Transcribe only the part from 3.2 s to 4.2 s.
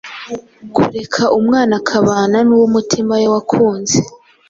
we wakunze.